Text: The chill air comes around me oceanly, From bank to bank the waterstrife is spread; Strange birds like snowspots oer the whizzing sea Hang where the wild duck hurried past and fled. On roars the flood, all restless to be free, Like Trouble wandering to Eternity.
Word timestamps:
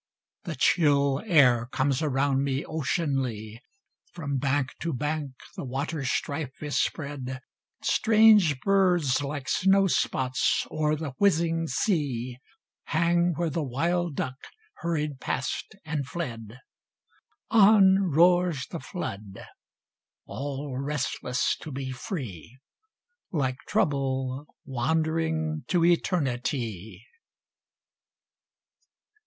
The 0.45 0.55
chill 0.55 1.21
air 1.27 1.67
comes 1.71 2.01
around 2.01 2.41
me 2.43 2.65
oceanly, 2.65 3.61
From 4.13 4.39
bank 4.39 4.69
to 4.79 4.93
bank 4.93 5.33
the 5.55 5.63
waterstrife 5.63 6.63
is 6.63 6.75
spread; 6.81 7.39
Strange 7.83 8.59
birds 8.61 9.21
like 9.21 9.47
snowspots 9.47 10.65
oer 10.71 10.95
the 10.95 11.11
whizzing 11.19 11.67
sea 11.67 12.39
Hang 12.85 13.35
where 13.35 13.51
the 13.51 13.61
wild 13.61 14.15
duck 14.15 14.33
hurried 14.77 15.19
past 15.19 15.75
and 15.85 16.07
fled. 16.07 16.57
On 17.51 17.99
roars 17.99 18.65
the 18.71 18.79
flood, 18.79 19.45
all 20.25 20.79
restless 20.79 21.55
to 21.57 21.71
be 21.71 21.91
free, 21.91 22.57
Like 23.31 23.57
Trouble 23.67 24.47
wandering 24.65 25.63
to 25.67 25.85
Eternity. 25.85 27.05